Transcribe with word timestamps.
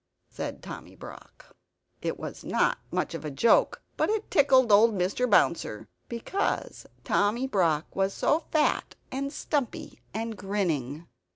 said 0.31 0.63
Tommy 0.63 0.95
Brock. 0.95 1.55
It 2.01 2.17
was 2.17 2.43
not 2.43 2.79
much 2.89 3.13
of 3.13 3.23
a 3.23 3.29
joke, 3.29 3.83
but 3.97 4.09
it 4.09 4.31
tickled 4.31 4.71
old 4.71 4.95
Mr. 4.97 5.29
Bouncer; 5.29 5.87
because 6.09 6.87
Tommy 7.03 7.45
Brock 7.45 7.95
was 7.95 8.11
so 8.11 8.39
fat 8.49 8.95
and 9.11 9.31
stumpy 9.31 9.99
and 10.11 10.35
grinning. 10.35 11.05